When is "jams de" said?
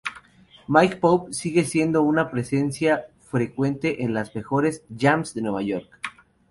4.97-5.43